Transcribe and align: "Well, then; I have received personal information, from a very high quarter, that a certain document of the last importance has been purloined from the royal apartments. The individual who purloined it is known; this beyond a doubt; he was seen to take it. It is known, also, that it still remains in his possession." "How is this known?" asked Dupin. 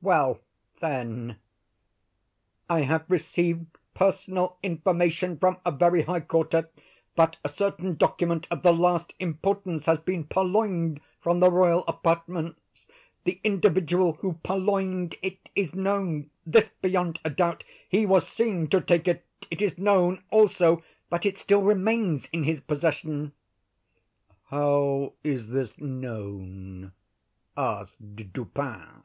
"Well, 0.00 0.38
then; 0.80 1.38
I 2.70 2.82
have 2.82 3.06
received 3.10 3.76
personal 3.92 4.56
information, 4.62 5.36
from 5.36 5.58
a 5.66 5.72
very 5.72 6.02
high 6.02 6.20
quarter, 6.20 6.70
that 7.16 7.38
a 7.44 7.48
certain 7.48 7.96
document 7.96 8.46
of 8.52 8.62
the 8.62 8.72
last 8.72 9.14
importance 9.18 9.86
has 9.86 9.98
been 9.98 10.28
purloined 10.28 11.00
from 11.20 11.40
the 11.40 11.50
royal 11.50 11.82
apartments. 11.88 12.86
The 13.24 13.40
individual 13.42 14.12
who 14.12 14.34
purloined 14.44 15.16
it 15.22 15.50
is 15.56 15.74
known; 15.74 16.30
this 16.46 16.70
beyond 16.80 17.18
a 17.24 17.30
doubt; 17.30 17.64
he 17.88 18.06
was 18.06 18.28
seen 18.28 18.68
to 18.68 18.80
take 18.80 19.08
it. 19.08 19.26
It 19.50 19.60
is 19.60 19.76
known, 19.76 20.22
also, 20.30 20.84
that 21.10 21.26
it 21.26 21.36
still 21.36 21.62
remains 21.62 22.26
in 22.26 22.44
his 22.44 22.60
possession." 22.60 23.32
"How 24.50 25.14
is 25.24 25.48
this 25.48 25.76
known?" 25.80 26.92
asked 27.56 28.30
Dupin. 28.32 29.02